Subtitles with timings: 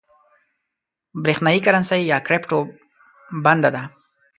[1.23, 2.59] برېښنايي کرنسۍ یا کريپټو
[3.43, 3.83] بنده ده